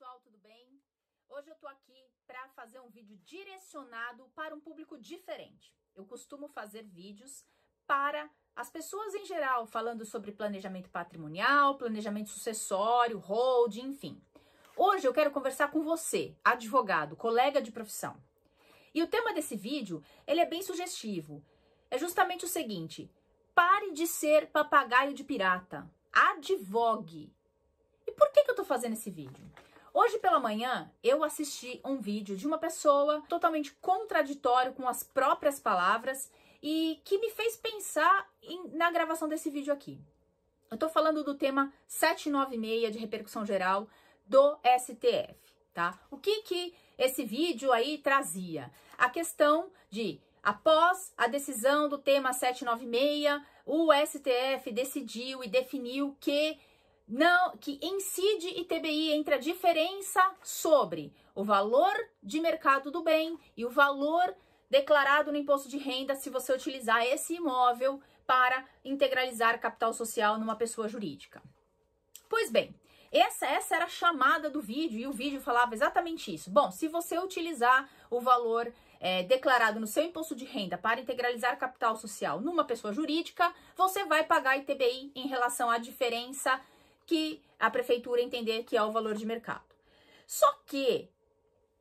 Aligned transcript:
pessoal, 0.00 0.20
tudo 0.24 0.38
bem? 0.38 0.80
Hoje 1.28 1.50
eu 1.50 1.54
tô 1.56 1.66
aqui 1.66 2.08
para 2.26 2.48
fazer 2.56 2.80
um 2.80 2.88
vídeo 2.88 3.18
direcionado 3.22 4.30
para 4.34 4.54
um 4.54 4.60
público 4.60 4.96
diferente. 4.96 5.76
Eu 5.94 6.06
costumo 6.06 6.48
fazer 6.48 6.84
vídeos 6.84 7.44
para 7.86 8.30
as 8.56 8.70
pessoas 8.70 9.14
em 9.14 9.26
geral, 9.26 9.66
falando 9.66 10.06
sobre 10.06 10.32
planejamento 10.32 10.88
patrimonial, 10.88 11.76
planejamento 11.76 12.30
sucessório, 12.30 13.18
holding, 13.18 13.88
enfim. 13.88 14.24
Hoje 14.74 15.06
eu 15.06 15.12
quero 15.12 15.30
conversar 15.30 15.70
com 15.70 15.82
você, 15.82 16.34
advogado, 16.42 17.14
colega 17.14 17.60
de 17.60 17.70
profissão. 17.70 18.16
E 18.94 19.02
o 19.02 19.06
tema 19.06 19.34
desse 19.34 19.54
vídeo, 19.54 20.02
ele 20.26 20.40
é 20.40 20.46
bem 20.46 20.62
sugestivo. 20.62 21.44
É 21.90 21.98
justamente 21.98 22.46
o 22.46 22.48
seguinte: 22.48 23.12
pare 23.54 23.92
de 23.92 24.06
ser 24.06 24.46
papagaio 24.46 25.12
de 25.12 25.24
pirata. 25.24 25.86
Advogue. 26.10 27.30
E 28.06 28.12
por 28.12 28.32
que, 28.32 28.44
que 28.44 28.50
eu 28.50 28.56
tô 28.56 28.64
fazendo 28.64 28.94
esse 28.94 29.10
vídeo? 29.10 29.44
Hoje 29.92 30.18
pela 30.18 30.38
manhã 30.38 30.90
eu 31.02 31.24
assisti 31.24 31.80
um 31.84 31.98
vídeo 31.98 32.36
de 32.36 32.46
uma 32.46 32.58
pessoa 32.58 33.22
totalmente 33.28 33.72
contraditório 33.80 34.72
com 34.72 34.86
as 34.86 35.02
próprias 35.02 35.58
palavras 35.58 36.30
e 36.62 37.00
que 37.04 37.18
me 37.18 37.30
fez 37.30 37.56
pensar 37.56 38.30
em, 38.40 38.68
na 38.68 38.90
gravação 38.92 39.28
desse 39.28 39.50
vídeo 39.50 39.72
aqui. 39.72 40.00
Eu 40.70 40.78
tô 40.78 40.88
falando 40.88 41.24
do 41.24 41.34
tema 41.34 41.72
796 41.88 42.92
de 42.92 42.98
repercussão 42.98 43.44
geral 43.44 43.88
do 44.24 44.56
STF, 44.78 45.34
tá? 45.74 45.98
O 46.08 46.16
que 46.16 46.42
que 46.42 46.72
esse 46.96 47.24
vídeo 47.24 47.72
aí 47.72 47.98
trazia? 47.98 48.70
A 48.96 49.10
questão 49.10 49.72
de 49.90 50.20
após 50.40 51.12
a 51.16 51.26
decisão 51.26 51.88
do 51.88 51.98
tema 51.98 52.32
796, 52.32 53.42
o 53.66 53.88
STF 53.92 54.70
decidiu 54.70 55.42
e 55.42 55.48
definiu 55.48 56.16
que 56.20 56.60
não 57.10 57.56
que 57.56 57.80
incide 57.82 58.48
ITBI 58.60 59.12
entre 59.12 59.34
a 59.34 59.38
diferença 59.38 60.22
sobre 60.44 61.12
o 61.34 61.42
valor 61.42 61.92
de 62.22 62.40
mercado 62.40 62.88
do 62.90 63.02
bem 63.02 63.36
e 63.56 63.64
o 63.64 63.70
valor 63.70 64.32
declarado 64.70 65.32
no 65.32 65.38
imposto 65.38 65.68
de 65.68 65.76
renda 65.76 66.14
se 66.14 66.30
você 66.30 66.52
utilizar 66.52 67.04
esse 67.04 67.34
imóvel 67.34 68.00
para 68.24 68.64
integralizar 68.84 69.60
capital 69.60 69.92
social 69.92 70.38
numa 70.38 70.54
pessoa 70.54 70.86
jurídica. 70.86 71.42
Pois 72.28 72.48
bem, 72.48 72.72
essa, 73.10 73.44
essa 73.44 73.74
era 73.74 73.86
a 73.86 73.88
chamada 73.88 74.48
do 74.48 74.62
vídeo 74.62 75.00
e 75.00 75.06
o 75.08 75.12
vídeo 75.12 75.40
falava 75.40 75.74
exatamente 75.74 76.32
isso. 76.32 76.48
Bom, 76.48 76.70
se 76.70 76.86
você 76.86 77.18
utilizar 77.18 77.90
o 78.08 78.20
valor 78.20 78.72
é, 79.00 79.24
declarado 79.24 79.80
no 79.80 79.86
seu 79.86 80.04
imposto 80.04 80.36
de 80.36 80.44
renda 80.44 80.78
para 80.78 81.00
integralizar 81.00 81.58
capital 81.58 81.96
social 81.96 82.40
numa 82.40 82.64
pessoa 82.64 82.92
jurídica, 82.92 83.52
você 83.74 84.04
vai 84.04 84.22
pagar 84.22 84.58
ITBI 84.58 85.10
em 85.16 85.26
relação 85.26 85.68
à 85.68 85.78
diferença 85.78 86.60
que 87.10 87.42
a 87.58 87.68
prefeitura 87.68 88.22
entender 88.22 88.62
que 88.62 88.76
é 88.76 88.82
o 88.84 88.92
valor 88.92 89.16
de 89.16 89.26
mercado. 89.26 89.64
Só 90.28 90.48
que 90.64 91.10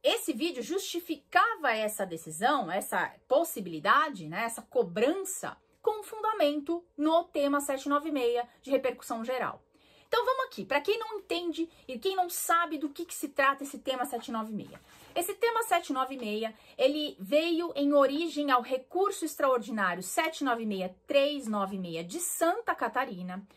esse 0.02 0.34
vídeo 0.34 0.64
justificava 0.64 1.72
essa 1.72 2.04
decisão, 2.04 2.72
essa 2.72 3.14
possibilidade, 3.28 4.28
né, 4.28 4.46
essa 4.46 4.64
cobrança 4.64 5.56
com 5.84 6.02
fundamento 6.02 6.84
no 6.98 7.26
tema 7.26 7.62
796 7.62 8.44
de 8.64 8.72
repercussão 8.72 9.24
geral. 9.24 9.62
Então 10.08 10.26
vamos 10.26 10.46
aqui, 10.46 10.66
para 10.66 10.82
quem 10.82 10.98
não 10.98 11.20
entende 11.20 11.70
e 11.88 12.00
quem 12.00 12.16
não 12.16 12.28
sabe 12.28 12.80
do 12.80 12.90
que, 12.90 13.06
que 13.06 13.14
se 13.14 13.30
trata 13.30 13.64
esse 13.64 13.78
tema 13.78 14.06
796. 14.06 14.80
Esse 15.16 15.36
tema 15.36 15.62
796, 15.62 16.52
ele 16.76 17.16
veio 17.20 17.72
em 17.76 17.94
origem 17.94 18.50
ao 18.50 18.64
recurso 18.64 19.26
extraordinário 19.26 20.02
796-396 20.02 22.04
de 22.04 22.20
Santa 22.20 22.74
Catarina, 22.74 23.48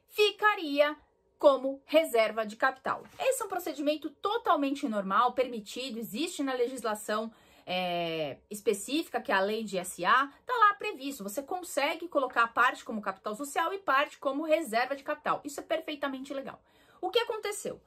ficaria 0.08 0.96
como 1.38 1.82
reserva 1.86 2.46
de 2.46 2.56
capital. 2.56 3.04
Esse 3.20 3.42
é 3.42 3.46
um 3.46 3.50
procedimento 3.50 4.10
totalmente 4.10 4.88
normal, 4.88 5.34
permitido, 5.34 6.00
existe 6.00 6.42
na 6.44 6.54
legislação 6.54 7.30
é, 7.66 8.38
específica, 8.50 9.20
que 9.20 9.34
é 9.34 9.36
a 9.36 9.42
lei 9.42 9.66
de 9.66 9.84
SA, 9.84 10.32
tá 10.46 10.54
lá 10.60 10.76
previsto. 10.76 11.22
Você 11.22 11.44
consegue 11.44 12.08
colocar 12.08 12.48
parte 12.54 12.86
como 12.86 13.02
capital 13.02 13.36
social 13.36 13.74
e 13.74 13.80
parte 13.80 14.18
como 14.18 14.46
reserva 14.46 14.96
de 14.96 15.04
capital. 15.04 15.42
Isso 15.44 15.60
é 15.60 15.64
perfeitamente 15.64 16.34
legal. 16.34 16.64
O 17.02 17.10
que 17.10 17.20
aconteceu? 17.20 17.82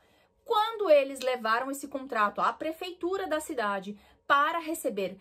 Quando 0.44 0.90
eles 0.90 1.20
levaram 1.20 1.70
esse 1.70 1.88
contrato 1.88 2.42
à 2.42 2.52
prefeitura 2.52 3.26
da 3.26 3.40
cidade 3.40 3.98
para 4.26 4.58
receber 4.58 5.18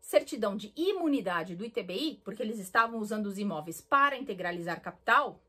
certidão 0.00 0.56
de 0.56 0.72
imunidade 0.76 1.54
do 1.54 1.64
ITBI, 1.64 2.20
porque 2.24 2.42
eles 2.42 2.58
estavam 2.58 2.98
usando 2.98 3.26
os 3.26 3.38
imóveis 3.38 3.80
para 3.80 4.16
integralizar 4.16 4.80
capital, 4.80 5.40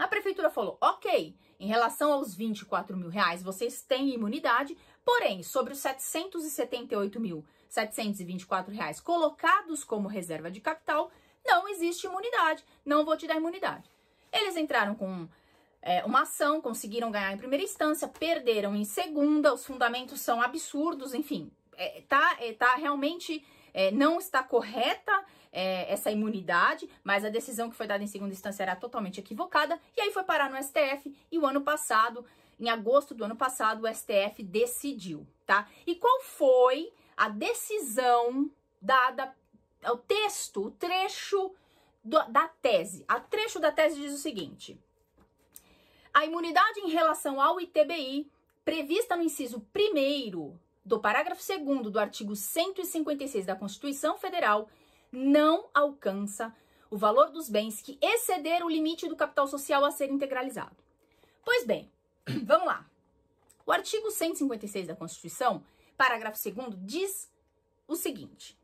a 0.00 0.08
prefeitura 0.08 0.48
falou: 0.48 0.78
ok, 0.80 1.36
em 1.58 1.66
relação 1.66 2.12
aos 2.12 2.34
24 2.34 2.96
mil 2.96 3.10
reais, 3.10 3.42
vocês 3.42 3.82
têm 3.82 4.14
imunidade, 4.14 4.74
porém, 5.04 5.42
sobre 5.42 5.74
os 5.74 5.78
778.724 5.80 8.70
reais 8.70 8.98
colocados 8.98 9.84
como 9.84 10.08
reserva 10.08 10.50
de 10.50 10.58
capital, 10.60 11.10
não 11.44 11.68
existe 11.68 12.06
imunidade, 12.06 12.64
não 12.82 13.04
vou 13.04 13.14
te 13.14 13.26
dar 13.26 13.36
imunidade. 13.36 13.90
Eles 14.32 14.56
entraram 14.56 14.94
com 14.94 15.28
é, 15.82 16.02
uma 16.04 16.22
ação, 16.22 16.62
conseguiram 16.62 17.10
ganhar 17.10 17.34
em 17.34 17.38
primeira 17.38 17.64
instância, 17.64 18.08
perderam 18.08 18.74
em 18.74 18.86
segunda, 18.86 19.52
os 19.52 19.66
fundamentos 19.66 20.22
são 20.22 20.40
absurdos, 20.40 21.12
enfim, 21.12 21.52
é, 21.76 22.00
tá, 22.08 22.38
é, 22.40 22.54
tá 22.54 22.74
realmente 22.76 23.44
é, 23.72 23.90
não 23.90 24.18
está 24.18 24.42
correta 24.42 25.24
é, 25.52 25.92
essa 25.92 26.10
imunidade, 26.10 26.88
mas 27.02 27.24
a 27.24 27.28
decisão 27.28 27.70
que 27.70 27.76
foi 27.76 27.86
dada 27.86 28.02
em 28.02 28.06
segunda 28.06 28.32
instância 28.32 28.62
era 28.62 28.76
totalmente 28.76 29.20
equivocada, 29.20 29.80
e 29.96 30.00
aí 30.00 30.12
foi 30.12 30.22
parar 30.24 30.50
no 30.50 30.62
STF, 30.62 31.14
e 31.30 31.38
o 31.38 31.46
ano 31.46 31.62
passado, 31.62 32.24
em 32.58 32.68
agosto 32.68 33.14
do 33.14 33.24
ano 33.24 33.36
passado, 33.36 33.84
o 33.84 33.94
STF 33.94 34.42
decidiu, 34.42 35.26
tá? 35.46 35.68
E 35.86 35.94
qual 35.94 36.20
foi 36.22 36.92
a 37.16 37.28
decisão 37.28 38.50
dada, 38.80 39.34
o 39.84 39.96
texto, 39.96 40.66
o 40.66 40.70
trecho 40.70 41.54
do, 42.04 42.22
da 42.28 42.48
tese? 42.48 43.04
A 43.08 43.18
trecho 43.18 43.58
da 43.58 43.72
tese 43.72 44.00
diz 44.00 44.12
o 44.12 44.18
seguinte: 44.18 44.78
a 46.12 46.24
imunidade 46.24 46.80
em 46.80 46.90
relação 46.90 47.40
ao 47.40 47.60
ITBI, 47.60 48.30
prevista 48.64 49.16
no 49.16 49.22
inciso 49.22 49.66
1 49.74 50.58
do 50.84 51.00
parágrafo 51.00 51.42
2 51.46 51.90
do 51.90 51.98
artigo 51.98 52.34
156 52.34 53.46
da 53.46 53.56
Constituição 53.56 54.16
Federal, 54.18 54.68
não 55.12 55.68
alcança 55.74 56.54
o 56.90 56.96
valor 56.96 57.30
dos 57.30 57.48
bens 57.48 57.80
que 57.80 57.98
exceder 58.00 58.64
o 58.64 58.68
limite 58.68 59.08
do 59.08 59.16
capital 59.16 59.46
social 59.46 59.84
a 59.84 59.90
ser 59.90 60.10
integralizado. 60.10 60.76
Pois 61.44 61.64
bem, 61.64 61.90
vamos 62.44 62.66
lá. 62.66 62.86
O 63.64 63.72
artigo 63.72 64.10
156 64.10 64.88
da 64.88 64.96
Constituição, 64.96 65.62
parágrafo 65.96 66.38
2 66.50 66.76
diz 66.78 67.30
o 67.86 67.94
seguinte: 67.94 68.58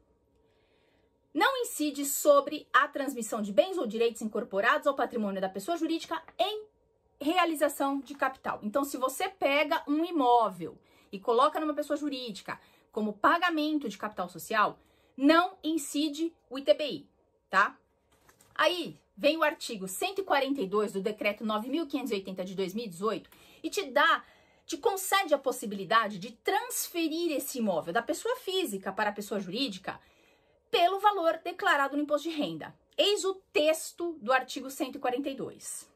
não 1.36 1.54
incide 1.58 2.06
sobre 2.06 2.66
a 2.72 2.88
transmissão 2.88 3.42
de 3.42 3.52
bens 3.52 3.76
ou 3.76 3.86
direitos 3.86 4.22
incorporados 4.22 4.86
ao 4.86 4.94
patrimônio 4.94 5.38
da 5.38 5.50
pessoa 5.50 5.76
jurídica 5.76 6.22
em 6.38 6.64
realização 7.20 8.00
de 8.00 8.14
capital. 8.14 8.58
Então, 8.62 8.84
se 8.84 8.96
você 8.96 9.28
pega 9.28 9.82
um 9.86 10.02
imóvel 10.02 10.78
e 11.10 11.18
coloca 11.18 11.60
numa 11.60 11.74
pessoa 11.74 11.96
jurídica 11.96 12.60
como 12.92 13.12
pagamento 13.12 13.88
de 13.88 13.98
capital 13.98 14.28
social, 14.28 14.78
não 15.16 15.56
incide 15.62 16.32
o 16.48 16.58
ITBI, 16.58 17.08
tá? 17.50 17.76
Aí, 18.54 18.98
vem 19.16 19.36
o 19.36 19.42
artigo 19.42 19.86
142 19.86 20.92
do 20.92 21.00
decreto 21.00 21.44
9580 21.44 22.44
de 22.44 22.54
2018 22.54 23.30
e 23.62 23.70
te 23.70 23.84
dá 23.90 24.24
te 24.66 24.76
concede 24.76 25.32
a 25.32 25.38
possibilidade 25.38 26.18
de 26.18 26.32
transferir 26.32 27.30
esse 27.30 27.58
imóvel 27.58 27.92
da 27.92 28.02
pessoa 28.02 28.34
física 28.36 28.92
para 28.92 29.10
a 29.10 29.12
pessoa 29.12 29.38
jurídica 29.38 30.00
pelo 30.70 30.98
valor 30.98 31.40
declarado 31.42 31.96
no 31.96 32.02
imposto 32.02 32.28
de 32.28 32.34
renda. 32.34 32.74
Eis 32.98 33.24
o 33.24 33.34
texto 33.52 34.18
do 34.20 34.32
artigo 34.32 34.68
142. 34.68 35.88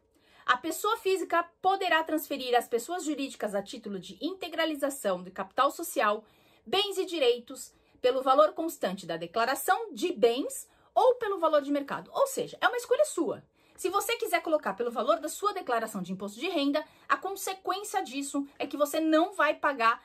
A 0.51 0.57
pessoa 0.57 0.97
física 0.97 1.45
poderá 1.63 2.03
transferir 2.03 2.59
às 2.59 2.67
pessoas 2.67 3.05
jurídicas 3.05 3.55
a 3.55 3.63
título 3.63 4.01
de 4.01 4.19
integralização 4.21 5.23
de 5.23 5.31
capital 5.31 5.71
social, 5.71 6.25
bens 6.67 6.99
e 6.99 7.07
direitos 7.07 7.73
pelo 8.03 8.21
valor 8.21 8.53
constante 8.53 9.07
da 9.07 9.17
declaração 9.17 9.95
de 9.95 10.11
bens 10.11 10.69
ou 10.93 11.15
pelo 11.15 11.39
valor 11.39 11.63
de 11.63 11.71
mercado. 11.71 12.11
Ou 12.13 12.27
seja, 12.27 12.59
é 12.61 12.67
uma 12.67 12.77
escolha 12.77 13.05
sua. 13.05 13.45
Se 13.77 13.89
você 13.91 14.17
quiser 14.17 14.43
colocar 14.43 14.75
pelo 14.75 14.91
valor 14.91 15.21
da 15.21 15.29
sua 15.29 15.53
declaração 15.53 16.03
de 16.03 16.13
imposto 16.13 16.41
de 16.41 16.49
renda, 16.49 16.85
a 17.09 17.17
consequência 17.17 18.03
disso 18.03 18.45
é 18.59 18.67
que 18.67 18.77
você 18.77 18.99
não 18.99 19.33
vai 19.33 19.55
pagar 19.55 20.03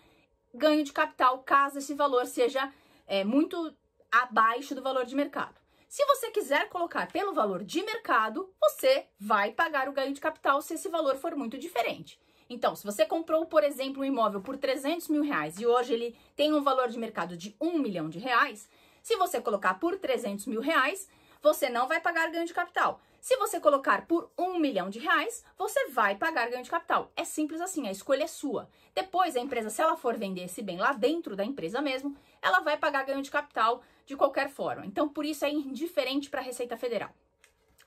ganho 0.53 0.83
de 0.83 0.93
capital 0.93 1.39
caso 1.39 1.79
esse 1.79 1.95
valor 1.95 2.27
seja 2.27 2.71
é, 3.07 3.23
muito 3.23 3.75
abaixo 4.11 4.75
do 4.75 4.83
valor 4.83 5.05
de 5.05 5.15
mercado. 5.15 5.64
Se 5.95 6.03
você 6.07 6.29
quiser 6.29 6.67
colocar 6.67 7.09
pelo 7.09 7.33
valor 7.33 7.63
de 7.63 7.81
mercado, 7.81 8.53
você 8.59 9.07
vai 9.17 9.53
pagar 9.53 9.87
o 9.87 9.93
ganho 9.93 10.13
de 10.13 10.19
capital 10.19 10.61
se 10.61 10.73
esse 10.73 10.89
valor 10.89 11.15
for 11.15 11.37
muito 11.37 11.57
diferente. 11.57 12.19
Então, 12.49 12.75
se 12.75 12.83
você 12.83 13.05
comprou, 13.05 13.45
por 13.45 13.63
exemplo, 13.63 14.01
um 14.01 14.05
imóvel 14.05 14.41
por 14.41 14.57
300 14.57 15.07
mil 15.07 15.23
reais 15.23 15.57
e 15.57 15.65
hoje 15.65 15.93
ele 15.93 16.13
tem 16.35 16.53
um 16.53 16.61
valor 16.61 16.89
de 16.89 16.99
mercado 16.99 17.37
de 17.37 17.55
1 17.61 17.79
milhão 17.79 18.09
de 18.09 18.19
reais, 18.19 18.67
se 19.01 19.15
você 19.15 19.39
colocar 19.39 19.75
por 19.75 19.97
300 19.97 20.47
mil 20.47 20.59
reais, 20.59 21.07
você 21.41 21.69
não 21.69 21.87
vai 21.87 22.01
pagar 22.01 22.29
ganho 22.29 22.45
de 22.45 22.53
capital. 22.53 22.99
Se 23.21 23.37
você 23.37 23.57
colocar 23.57 24.05
por 24.05 24.29
um 24.37 24.59
milhão 24.59 24.89
de 24.89 24.99
reais, 24.99 25.45
você 25.57 25.87
vai 25.91 26.15
pagar 26.15 26.49
ganho 26.49 26.63
de 26.65 26.69
capital. 26.69 27.09
É 27.15 27.23
simples 27.23 27.61
assim, 27.61 27.87
a 27.87 27.91
escolha 27.91 28.25
é 28.25 28.27
sua. 28.27 28.67
Depois, 28.93 29.37
a 29.37 29.39
empresa, 29.39 29.69
se 29.69 29.81
ela 29.81 29.95
for 29.95 30.17
vender 30.17 30.43
esse 30.43 30.61
bem 30.61 30.77
lá 30.77 30.91
dentro 30.91 31.37
da 31.37 31.45
empresa 31.45 31.81
mesmo, 31.81 32.17
ela 32.41 32.59
vai 32.59 32.75
pagar 32.75 33.05
ganho 33.05 33.21
de 33.21 33.31
capital 33.31 33.81
de 34.05 34.15
qualquer 34.15 34.49
forma. 34.49 34.85
Então, 34.85 35.09
por 35.09 35.25
isso 35.25 35.45
é 35.45 35.51
indiferente 35.51 36.29
para 36.29 36.41
a 36.41 36.43
Receita 36.43 36.77
Federal. 36.77 37.11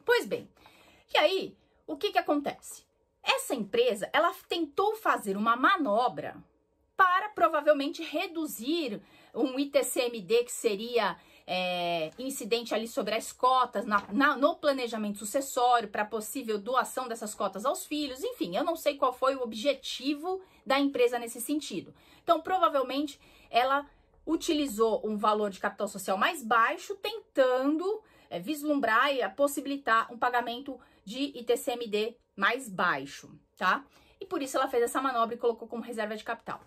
Pois 0.05 0.26
bem, 0.26 0.49
e 1.15 1.19
aí, 1.19 1.56
o 1.87 1.97
que, 1.97 2.12
que 2.12 2.19
acontece? 2.19 2.85
Essa 3.23 3.55
empresa, 3.55 4.09
ela 4.12 4.35
tentou 4.49 4.97
fazer 4.97 5.37
uma 5.37 5.56
manobra 5.56 6.37
para 6.97 7.29
provavelmente 7.29 8.03
reduzir 8.03 9.00
um 9.35 9.59
ITCMD 9.59 10.44
que 10.44 10.53
seria 10.53 11.17
é, 11.47 12.11
incidente 12.19 12.75
ali 12.75 12.87
sobre 12.87 13.15
as 13.15 13.32
cotas 13.32 13.87
na, 13.87 14.05
na, 14.12 14.37
no 14.37 14.56
planejamento 14.56 15.19
sucessório 15.19 15.88
para 15.88 16.05
possível 16.05 16.59
doação 16.59 17.09
dessas 17.09 17.35
cotas 17.35 17.65
aos 17.65 17.87
filhos, 17.87 18.23
enfim, 18.23 18.56
eu 18.56 18.65
não 18.65 18.76
sei 18.76 18.97
qual 18.97 19.15
foi 19.15 19.35
o 19.35 19.43
objetivo 19.43 20.43
da 20.67 20.79
empresa 20.79 21.19
nesse 21.19 21.41
sentido. 21.41 21.94
Então, 22.23 22.41
provavelmente, 22.43 23.19
ela 23.50 23.87
utilizou 24.29 25.01
um 25.05 25.17
valor 25.17 25.49
de 25.49 25.59
capital 25.59 25.89
social 25.89 26.19
mais 26.19 26.45
baixo, 26.45 26.95
tentando 26.97 28.03
é, 28.29 28.39
vislumbrar 28.39 29.11
e 29.11 29.27
possibilitar 29.31 30.13
um 30.13 30.19
pagamento 30.19 30.79
de 31.03 31.33
ITCMD 31.39 32.15
mais 32.37 32.69
baixo, 32.69 33.33
tá? 33.57 33.83
E 34.21 34.27
por 34.27 34.43
isso 34.43 34.59
ela 34.59 34.69
fez 34.69 34.83
essa 34.83 35.01
manobra 35.01 35.35
e 35.35 35.39
colocou 35.39 35.67
como 35.67 35.83
reserva 35.83 36.15
de 36.15 36.23
capital. 36.23 36.61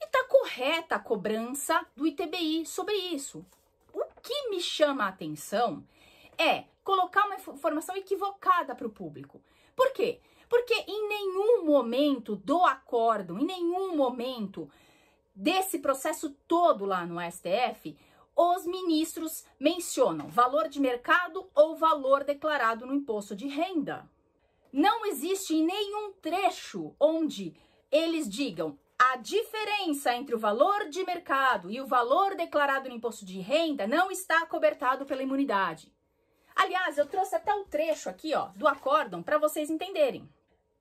E 0.00 0.06
tá 0.06 0.24
correta 0.28 0.94
a 0.94 1.00
cobrança 1.00 1.84
do 1.96 2.06
ITBI 2.06 2.64
sobre 2.64 2.94
isso. 2.94 3.44
O 3.92 4.04
que 4.22 4.50
me 4.50 4.60
chama 4.60 5.04
a 5.04 5.08
atenção 5.08 5.84
é 6.38 6.64
colocar 6.84 7.26
uma 7.26 7.34
informação 7.34 7.96
equivocada 7.96 8.76
para 8.76 8.86
o 8.86 8.90
público. 8.90 9.42
Por 9.74 9.92
quê? 9.92 10.20
Porque 10.48 10.74
em 10.86 11.08
nenhum 11.08 11.64
momento 11.64 12.36
do 12.36 12.62
acordo, 12.64 13.38
em 13.38 13.44
nenhum 13.44 13.96
momento 13.96 14.70
desse 15.34 15.78
processo 15.78 16.30
todo 16.46 16.84
lá 16.84 17.06
no 17.06 17.20
STF, 17.20 17.96
os 18.34 18.66
ministros 18.66 19.44
mencionam 19.58 20.28
valor 20.28 20.68
de 20.68 20.80
mercado 20.80 21.48
ou 21.54 21.76
valor 21.76 22.24
declarado 22.24 22.86
no 22.86 22.94
imposto 22.94 23.36
de 23.36 23.46
renda. 23.46 24.08
Não 24.72 25.04
existe 25.04 25.60
nenhum 25.62 26.12
trecho 26.14 26.94
onde 26.98 27.54
eles 27.90 28.28
digam 28.28 28.78
a 28.98 29.16
diferença 29.16 30.14
entre 30.14 30.34
o 30.34 30.38
valor 30.38 30.88
de 30.88 31.04
mercado 31.04 31.70
e 31.70 31.80
o 31.80 31.86
valor 31.86 32.34
declarado 32.34 32.88
no 32.88 32.94
imposto 32.94 33.24
de 33.24 33.40
renda 33.40 33.86
não 33.86 34.10
está 34.10 34.46
cobertado 34.46 35.04
pela 35.04 35.22
imunidade. 35.22 35.92
Aliás, 36.54 36.96
eu 36.96 37.06
trouxe 37.06 37.34
até 37.34 37.52
o 37.54 37.64
trecho 37.64 38.08
aqui, 38.08 38.34
ó, 38.34 38.48
do 38.54 38.68
acórdão 38.68 39.22
para 39.22 39.38
vocês 39.38 39.70
entenderem. 39.70 40.28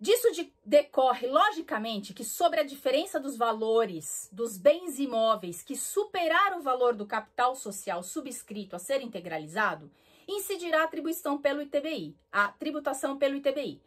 Disso 0.01 0.31
de, 0.31 0.51
decorre, 0.65 1.27
logicamente, 1.27 2.12
que 2.12 2.24
sobre 2.24 2.59
a 2.59 2.63
diferença 2.63 3.19
dos 3.19 3.38
valores 3.38 4.27
dos 4.31 4.57
bens 4.57 4.98
imóveis 4.98 5.62
que 5.62 5.75
superar 5.75 6.57
o 6.57 6.62
valor 6.63 6.95
do 6.95 7.06
capital 7.06 7.56
social 7.56 8.01
subscrito 8.01 8.75
a 8.75 8.80
ser 8.80 9.03
integralizado, 9.03 9.92
incidirá 10.27 10.81
a 10.81 10.86
atribuição 10.86 11.38
pelo 11.38 11.62
ITBI, 11.62 12.18
a 12.31 12.48
tributação 12.48 13.15
pelo 13.15 13.36
ITBI, 13.36 13.80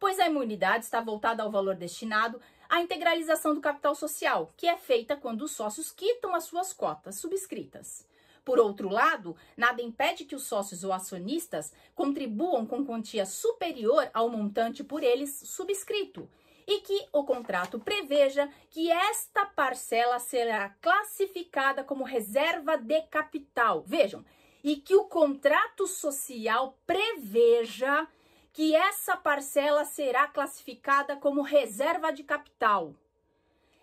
pois 0.00 0.18
a 0.18 0.26
imunidade 0.26 0.86
está 0.86 1.02
voltada 1.02 1.42
ao 1.42 1.50
valor 1.50 1.74
destinado 1.74 2.40
à 2.66 2.80
integralização 2.80 3.54
do 3.54 3.60
capital 3.60 3.94
social, 3.94 4.50
que 4.56 4.66
é 4.66 4.78
feita 4.78 5.18
quando 5.18 5.42
os 5.42 5.50
sócios 5.50 5.92
quitam 5.92 6.34
as 6.34 6.44
suas 6.44 6.72
cotas 6.72 7.16
subscritas. 7.16 8.07
Por 8.48 8.58
outro 8.58 8.88
lado, 8.88 9.36
nada 9.54 9.82
impede 9.82 10.24
que 10.24 10.34
os 10.34 10.44
sócios 10.44 10.82
ou 10.82 10.90
acionistas 10.90 11.70
contribuam 11.94 12.64
com 12.64 12.82
quantia 12.82 13.26
superior 13.26 14.08
ao 14.14 14.30
montante 14.30 14.82
por 14.82 15.02
eles 15.02 15.42
subscrito 15.44 16.26
e 16.66 16.80
que 16.80 17.06
o 17.12 17.24
contrato 17.24 17.78
preveja 17.78 18.48
que 18.70 18.90
esta 18.90 19.44
parcela 19.44 20.18
será 20.18 20.70
classificada 20.80 21.84
como 21.84 22.04
reserva 22.04 22.78
de 22.78 23.02
capital. 23.02 23.84
Vejam, 23.86 24.24
e 24.64 24.76
que 24.76 24.94
o 24.94 25.04
contrato 25.04 25.86
social 25.86 26.78
preveja 26.86 28.08
que 28.50 28.74
essa 28.74 29.14
parcela 29.14 29.84
será 29.84 30.26
classificada 30.26 31.16
como 31.16 31.42
reserva 31.42 32.10
de 32.10 32.24
capital. 32.24 32.94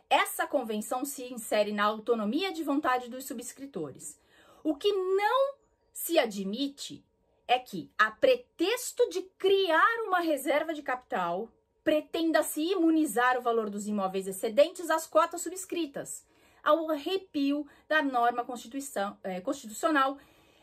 Essa 0.10 0.48
convenção 0.48 1.06
se 1.06 1.32
insere 1.32 1.72
na 1.72 1.84
autonomia 1.84 2.52
de 2.52 2.64
vontade 2.64 3.12
dos 3.12 3.26
subscritores. 3.26 4.25
O 4.66 4.74
que 4.74 4.92
não 4.92 5.54
se 5.94 6.18
admite 6.18 7.06
é 7.48 7.60
que, 7.60 7.92
a 7.96 8.10
pretexto 8.10 9.08
de 9.12 9.22
criar 9.38 10.02
uma 10.08 10.22
reserva 10.22 10.74
de 10.74 10.82
capital, 10.82 11.52
pretenda-se 11.84 12.64
imunizar 12.64 13.38
o 13.38 13.44
valor 13.44 13.70
dos 13.70 13.86
imóveis 13.86 14.26
excedentes 14.26 14.90
às 14.90 15.06
cotas 15.06 15.42
subscritas, 15.42 16.26
ao 16.64 16.90
arrepio 16.90 17.68
da 17.88 18.02
norma 18.02 18.44
é, 19.24 19.40
constitucional, 19.40 20.18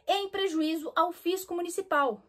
em 0.08 0.28
prejuízo 0.30 0.92
ao 0.96 1.12
fisco 1.12 1.54
municipal. 1.54 2.20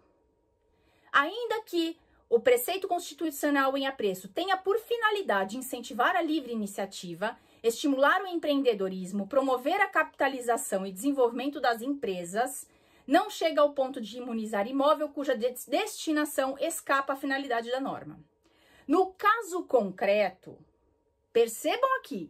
Ainda 1.11 1.59
que 1.63 1.97
o 2.29 2.39
preceito 2.39 2.87
constitucional 2.87 3.75
em 3.75 3.87
apreço 3.87 4.27
tenha 4.27 4.57
por 4.57 4.77
finalidade 4.77 5.57
incentivar 5.57 6.15
a 6.15 6.21
livre 6.21 6.53
iniciativa, 6.53 7.35
estimular 7.63 8.21
o 8.21 8.27
empreendedorismo, 8.27 9.25
promover 9.25 9.79
a 9.79 9.87
capitalização 9.87 10.85
e 10.85 10.91
desenvolvimento 10.91 11.61
das 11.61 11.81
empresas, 11.81 12.67
não 13.07 13.29
chega 13.29 13.61
ao 13.61 13.71
ponto 13.73 14.01
de 14.01 14.17
imunizar 14.17 14.67
imóvel 14.67 15.07
cuja 15.09 15.35
destinação 15.35 16.57
escapa 16.59 17.13
à 17.13 17.15
finalidade 17.15 17.71
da 17.71 17.79
norma. 17.79 18.19
No 18.85 19.13
caso 19.13 19.63
concreto, 19.63 20.57
percebam 21.31 21.97
aqui, 21.99 22.29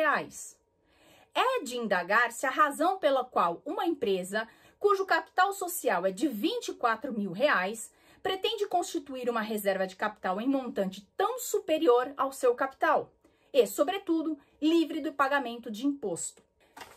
é 1.36 1.64
de 1.64 1.78
indagar 1.78 2.32
se 2.32 2.46
a 2.46 2.50
razão 2.50 2.98
pela 2.98 3.24
qual 3.26 3.62
uma 3.66 3.86
empresa, 3.86 4.48
cujo 4.80 5.06
capital 5.06 5.54
social 5.54 6.06
é 6.06 6.12
de 6.12 6.28
24 6.28 7.14
mil 7.14 7.32
reais, 7.34 7.92
pretende 8.24 8.66
constituir 8.66 9.30
uma 9.30 9.42
reserva 9.42 9.86
de 9.86 9.96
capital 9.96 10.42
em 10.42 10.48
montante 10.48 11.08
tão 11.16 11.38
superior 11.38 12.12
ao 12.18 12.32
seu 12.32 12.56
capital 12.56 13.12
e, 13.54 13.68
sobretudo, 13.68 14.38
livre 14.62 15.00
do 15.00 15.14
pagamento 15.14 15.70
de 15.70 15.86
imposto. 15.86 16.42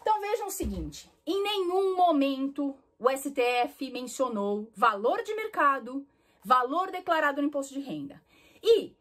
Então 0.01 0.21
vejam 0.21 0.47
o 0.47 0.51
seguinte: 0.51 1.11
em 1.27 1.43
nenhum 1.43 1.97
momento 1.97 2.75
o 2.99 3.09
STF 3.11 3.91
mencionou 3.91 4.71
valor 4.75 5.23
de 5.23 5.35
mercado, 5.35 6.07
valor 6.43 6.91
declarado 6.91 7.41
no 7.41 7.49
imposto 7.49 7.75
de 7.75 7.81
renda. 7.81 8.21
E 8.63 8.97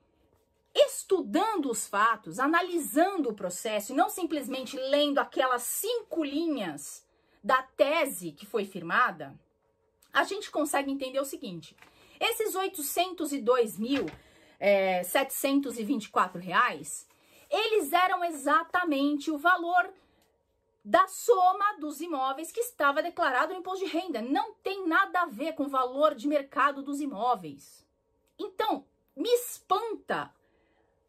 estudando 0.85 1.71
os 1.71 1.87
fatos, 1.87 2.39
analisando 2.39 3.29
o 3.29 3.33
processo 3.33 3.91
e 3.91 3.95
não 3.95 4.09
simplesmente 4.09 4.77
lendo 4.77 5.19
aquelas 5.19 5.63
cinco 5.63 6.23
linhas 6.23 7.05
da 7.43 7.61
tese 7.63 8.31
que 8.31 8.45
foi 8.45 8.65
firmada, 8.65 9.33
a 10.13 10.23
gente 10.23 10.51
consegue 10.51 10.91
entender 10.91 11.19
o 11.19 11.25
seguinte: 11.25 11.75
esses 12.19 12.55
802 12.55 13.77
mil 13.77 14.05
é, 14.59 15.03
724 15.03 16.39
reais, 16.39 17.07
eles 17.49 17.93
eram 17.93 18.23
exatamente 18.23 19.31
o 19.31 19.37
valor 19.37 19.89
da 20.83 21.07
soma 21.07 21.77
dos 21.79 21.99
imóveis 21.99 22.51
que 22.51 22.61
estava 22.61 23.03
declarado 23.03 23.53
no 23.53 23.59
imposto 23.59 23.85
de 23.85 23.91
renda. 23.91 24.21
Não 24.21 24.53
tem 24.55 24.87
nada 24.87 25.21
a 25.21 25.25
ver 25.25 25.53
com 25.53 25.63
o 25.63 25.69
valor 25.69 26.15
de 26.15 26.27
mercado 26.27 26.81
dos 26.81 27.01
imóveis. 27.01 27.85
Então, 28.39 28.85
me 29.15 29.29
espanta 29.29 30.33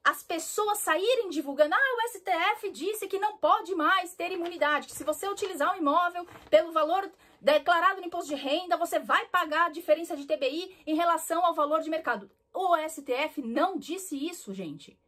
as 0.05 0.23
pessoas 0.23 0.79
saírem 0.79 1.29
divulgando, 1.29 1.75
ah, 1.75 1.79
o 1.79 2.09
STF 2.09 2.71
disse 2.71 3.07
que 3.07 3.19
não 3.19 3.37
pode 3.37 3.75
mais 3.75 4.15
ter 4.15 4.33
imunidade, 4.33 4.87
que 4.87 4.95
se 4.95 5.05
você 5.05 5.29
utilizar 5.29 5.75
um 5.75 5.79
imóvel 5.79 6.27
pelo 6.49 6.73
valor 6.73 7.11
declarado 7.41 8.01
no 8.01 8.07
imposto 8.07 8.35
de 8.35 8.41
renda, 8.41 8.77
você 8.77 8.99
vai 8.99 9.27
pagar 9.27 9.67
a 9.67 9.71
diferença 9.71 10.17
de 10.17 10.27
TBI 10.27 10.77
em 10.87 10.95
relação 10.95 11.45
ao 11.45 11.55
valor 11.55 11.81
de 11.81 11.91
mercado. 11.91 12.31
O 12.53 12.77
STF 12.89 13.43
não 13.43 13.79
disse 13.79 14.17
isso, 14.17 14.53
gente. 14.53 14.99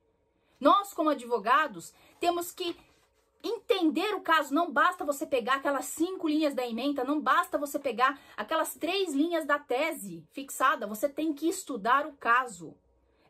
Nós, 0.60 0.92
como 0.92 1.08
advogados, 1.08 1.94
temos 2.20 2.52
que 2.52 2.76
entender 3.42 4.14
o 4.14 4.20
caso. 4.20 4.54
Não 4.54 4.70
basta 4.70 5.04
você 5.04 5.26
pegar 5.26 5.54
aquelas 5.54 5.86
cinco 5.86 6.28
linhas 6.28 6.54
da 6.54 6.66
emenda, 6.66 7.02
não 7.02 7.20
basta 7.20 7.56
você 7.56 7.78
pegar 7.78 8.20
aquelas 8.36 8.74
três 8.74 9.14
linhas 9.14 9.46
da 9.46 9.58
tese 9.58 10.24
fixada. 10.30 10.86
Você 10.86 11.08
tem 11.08 11.32
que 11.32 11.48
estudar 11.48 12.06
o 12.06 12.12
caso. 12.12 12.76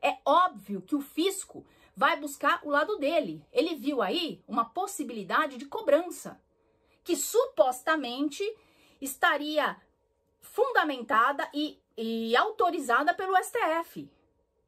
É 0.03 0.19
óbvio 0.25 0.83
que 0.83 0.95
o 0.95 1.01
fisco 1.01 1.67
vai 1.97 2.19
buscar 2.19 2.61
o 2.65 2.71
lado 2.71 2.97
dele. 2.99 3.45
Ele 3.53 3.75
viu 3.75 4.01
aí 4.01 4.43
uma 4.49 4.65
possibilidade 4.65 5.57
de 5.57 5.67
cobrança 5.67 6.41
que 7.05 7.17
supostamente 7.17 8.43
estaria 9.01 9.77
fundamentada 10.41 11.49
e, 11.53 11.79
e 11.97 12.37
autorizada 12.37 13.13
pelo 13.15 13.37
STF. 13.37 14.11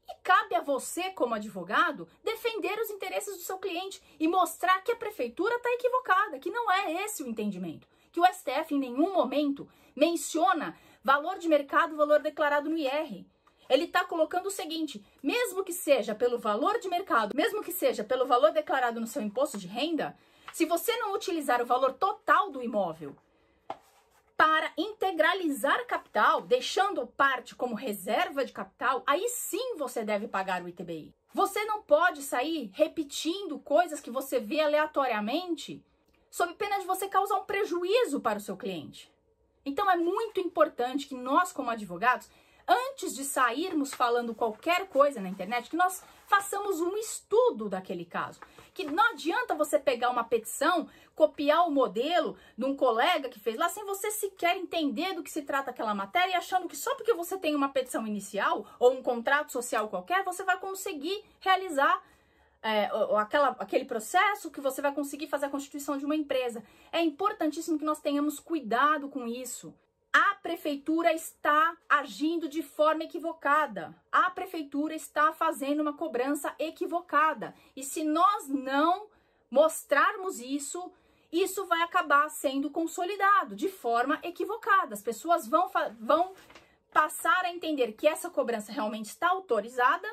E 0.08 0.14
cabe 0.22 0.54
a 0.54 0.60
você, 0.60 1.10
como 1.10 1.34
advogado, 1.34 2.08
defender 2.22 2.78
os 2.78 2.90
interesses 2.90 3.36
do 3.36 3.42
seu 3.42 3.58
cliente 3.58 4.02
e 4.18 4.28
mostrar 4.28 4.82
que 4.82 4.92
a 4.92 4.96
prefeitura 4.96 5.56
está 5.56 5.70
equivocada, 5.70 6.38
que 6.38 6.50
não 6.50 6.70
é 6.70 7.04
esse 7.04 7.22
o 7.22 7.28
entendimento. 7.28 7.88
Que 8.10 8.20
o 8.20 8.26
STF 8.26 8.74
em 8.74 8.78
nenhum 8.78 9.12
momento 9.12 9.68
menciona 9.96 10.76
valor 11.02 11.38
de 11.38 11.48
mercado, 11.48 11.96
valor 11.96 12.20
declarado 12.20 12.68
no 12.68 12.76
IR. 12.76 13.24
Ele 13.72 13.84
está 13.84 14.04
colocando 14.04 14.46
o 14.46 14.50
seguinte: 14.50 15.02
mesmo 15.22 15.64
que 15.64 15.72
seja 15.72 16.14
pelo 16.14 16.38
valor 16.38 16.78
de 16.78 16.90
mercado, 16.90 17.34
mesmo 17.34 17.62
que 17.62 17.72
seja 17.72 18.04
pelo 18.04 18.26
valor 18.26 18.52
declarado 18.52 19.00
no 19.00 19.06
seu 19.06 19.22
imposto 19.22 19.56
de 19.56 19.66
renda, 19.66 20.14
se 20.52 20.66
você 20.66 20.94
não 20.98 21.14
utilizar 21.14 21.62
o 21.62 21.66
valor 21.66 21.94
total 21.94 22.50
do 22.50 22.62
imóvel 22.62 23.16
para 24.36 24.70
integralizar 24.76 25.86
capital, 25.86 26.42
deixando 26.42 27.06
parte 27.06 27.54
como 27.54 27.74
reserva 27.74 28.44
de 28.44 28.52
capital, 28.52 29.02
aí 29.06 29.26
sim 29.28 29.76
você 29.78 30.04
deve 30.04 30.28
pagar 30.28 30.62
o 30.62 30.68
ITBI. 30.68 31.14
Você 31.32 31.64
não 31.64 31.80
pode 31.80 32.22
sair 32.22 32.70
repetindo 32.74 33.58
coisas 33.58 34.00
que 34.00 34.10
você 34.10 34.38
vê 34.38 34.60
aleatoriamente, 34.60 35.82
sob 36.30 36.52
pena 36.54 36.78
de 36.78 36.86
você 36.86 37.08
causar 37.08 37.36
um 37.36 37.44
prejuízo 37.44 38.20
para 38.20 38.38
o 38.38 38.42
seu 38.42 38.56
cliente. 38.56 39.10
Então 39.64 39.90
é 39.90 39.96
muito 39.96 40.40
importante 40.40 41.06
que 41.06 41.14
nós, 41.14 41.52
como 41.52 41.70
advogados, 41.70 42.28
antes 42.66 43.14
de 43.14 43.24
sairmos 43.24 43.92
falando 43.92 44.34
qualquer 44.34 44.86
coisa 44.88 45.20
na 45.20 45.28
internet, 45.28 45.70
que 45.70 45.76
nós 45.76 46.02
façamos 46.26 46.80
um 46.80 46.96
estudo 46.96 47.68
daquele 47.68 48.04
caso. 48.04 48.40
Que 48.72 48.84
não 48.84 49.12
adianta 49.12 49.54
você 49.54 49.78
pegar 49.78 50.10
uma 50.10 50.24
petição, 50.24 50.88
copiar 51.14 51.66
o 51.66 51.70
modelo 51.70 52.36
de 52.56 52.64
um 52.64 52.74
colega 52.74 53.28
que 53.28 53.38
fez 53.38 53.56
lá, 53.56 53.68
sem 53.68 53.84
você 53.84 54.10
sequer 54.10 54.56
entender 54.56 55.14
do 55.14 55.22
que 55.22 55.30
se 55.30 55.42
trata 55.42 55.70
aquela 55.70 55.94
matéria 55.94 56.32
e 56.32 56.34
achando 56.34 56.68
que 56.68 56.76
só 56.76 56.94
porque 56.94 57.12
você 57.12 57.36
tem 57.36 57.54
uma 57.54 57.68
petição 57.68 58.06
inicial 58.06 58.66
ou 58.78 58.92
um 58.92 59.02
contrato 59.02 59.52
social 59.52 59.88
qualquer, 59.88 60.24
você 60.24 60.42
vai 60.42 60.58
conseguir 60.58 61.22
realizar 61.40 62.02
é, 62.62 62.88
aquela, 63.18 63.48
aquele 63.58 63.84
processo 63.84 64.50
que 64.50 64.60
você 64.60 64.80
vai 64.80 64.92
conseguir 64.92 65.26
fazer 65.26 65.46
a 65.46 65.50
constituição 65.50 65.98
de 65.98 66.04
uma 66.04 66.16
empresa. 66.16 66.62
É 66.90 67.02
importantíssimo 67.02 67.78
que 67.78 67.84
nós 67.84 68.00
tenhamos 68.00 68.38
cuidado 68.40 69.08
com 69.08 69.26
isso 69.26 69.74
prefeitura 70.42 71.12
está 71.12 71.76
agindo 71.88 72.48
de 72.48 72.62
forma 72.62 73.04
equivocada. 73.04 73.94
A 74.10 74.28
prefeitura 74.30 74.94
está 74.94 75.32
fazendo 75.32 75.80
uma 75.80 75.96
cobrança 75.96 76.54
equivocada. 76.58 77.54
E 77.76 77.82
se 77.84 78.02
nós 78.02 78.48
não 78.48 79.06
mostrarmos 79.50 80.40
isso, 80.40 80.92
isso 81.30 81.64
vai 81.66 81.80
acabar 81.82 82.28
sendo 82.28 82.70
consolidado 82.70 83.54
de 83.54 83.68
forma 83.68 84.18
equivocada. 84.22 84.94
As 84.94 85.02
pessoas 85.02 85.46
vão, 85.46 85.70
vão 86.00 86.34
passar 86.92 87.44
a 87.44 87.50
entender 87.50 87.92
que 87.92 88.08
essa 88.08 88.28
cobrança 88.28 88.72
realmente 88.72 89.06
está 89.06 89.28
autorizada 89.28 90.08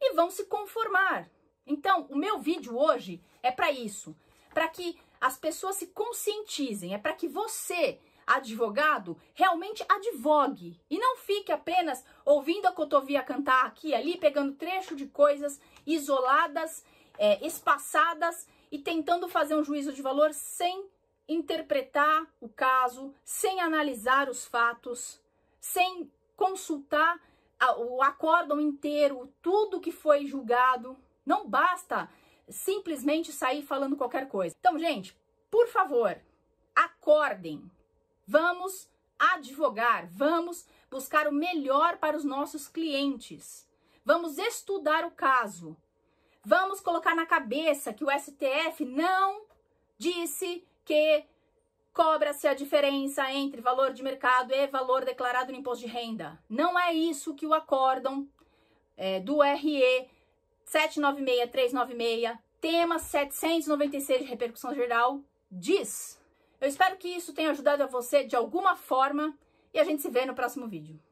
e 0.00 0.12
vão 0.14 0.30
se 0.30 0.44
conformar. 0.46 1.30
Então, 1.64 2.06
o 2.10 2.16
meu 2.16 2.40
vídeo 2.40 2.76
hoje 2.76 3.22
é 3.42 3.52
para 3.52 3.70
isso, 3.70 4.16
para 4.52 4.66
que 4.66 4.98
as 5.20 5.38
pessoas 5.38 5.76
se 5.76 5.86
conscientizem, 5.86 6.94
é 6.94 6.98
para 6.98 7.12
que 7.12 7.28
você 7.28 8.00
advogado, 8.36 9.16
realmente 9.34 9.84
advogue 9.88 10.80
e 10.90 10.98
não 10.98 11.16
fique 11.16 11.52
apenas 11.52 12.04
ouvindo 12.24 12.66
a 12.66 12.72
cotovia 12.72 13.22
cantar 13.22 13.66
aqui 13.66 13.88
e 13.88 13.94
ali, 13.94 14.16
pegando 14.16 14.54
trecho 14.54 14.94
de 14.94 15.06
coisas 15.06 15.60
isoladas, 15.86 16.84
é, 17.18 17.44
espaçadas 17.46 18.46
e 18.70 18.78
tentando 18.78 19.28
fazer 19.28 19.54
um 19.54 19.64
juízo 19.64 19.92
de 19.92 20.02
valor 20.02 20.32
sem 20.32 20.86
interpretar 21.28 22.26
o 22.40 22.48
caso, 22.48 23.14
sem 23.24 23.60
analisar 23.60 24.28
os 24.28 24.44
fatos, 24.44 25.20
sem 25.60 26.10
consultar 26.36 27.20
o 27.78 28.02
acórdão 28.02 28.60
inteiro, 28.60 29.32
tudo 29.40 29.80
que 29.80 29.92
foi 29.92 30.26
julgado. 30.26 30.96
Não 31.24 31.48
basta 31.48 32.08
simplesmente 32.48 33.32
sair 33.32 33.62
falando 33.62 33.96
qualquer 33.96 34.28
coisa. 34.28 34.54
Então, 34.58 34.78
gente, 34.78 35.16
por 35.50 35.68
favor, 35.68 36.20
acordem. 36.74 37.70
Vamos 38.26 38.88
advogar, 39.18 40.08
vamos 40.10 40.66
buscar 40.90 41.28
o 41.28 41.32
melhor 41.32 41.98
para 41.98 42.16
os 42.16 42.24
nossos 42.24 42.68
clientes. 42.68 43.68
Vamos 44.04 44.38
estudar 44.38 45.04
o 45.04 45.10
caso. 45.10 45.76
Vamos 46.44 46.80
colocar 46.80 47.14
na 47.14 47.24
cabeça 47.24 47.92
que 47.92 48.04
o 48.04 48.10
STF 48.10 48.84
não 48.84 49.42
disse 49.96 50.66
que 50.84 51.24
cobra-se 51.92 52.48
a 52.48 52.54
diferença 52.54 53.30
entre 53.32 53.60
valor 53.60 53.92
de 53.92 54.02
mercado 54.02 54.52
e 54.52 54.66
valor 54.66 55.04
declarado 55.04 55.52
no 55.52 55.58
imposto 55.58 55.86
de 55.86 55.92
renda. 55.92 56.42
Não 56.48 56.78
é 56.78 56.92
isso 56.92 57.34
que 57.34 57.46
o 57.46 57.54
acórdão 57.54 58.28
é, 58.96 59.20
do 59.20 59.40
RE 59.40 60.08
796396, 60.64 62.38
tema 62.60 62.98
796 62.98 64.22
de 64.22 64.26
repercussão 64.26 64.74
geral, 64.74 65.20
diz. 65.50 66.21
Eu 66.62 66.68
espero 66.68 66.96
que 66.96 67.08
isso 67.08 67.32
tenha 67.32 67.50
ajudado 67.50 67.82
a 67.82 67.88
você 67.88 68.22
de 68.22 68.36
alguma 68.36 68.76
forma 68.76 69.36
e 69.74 69.80
a 69.80 69.84
gente 69.84 70.00
se 70.00 70.08
vê 70.08 70.24
no 70.24 70.32
próximo 70.32 70.68
vídeo. 70.68 70.96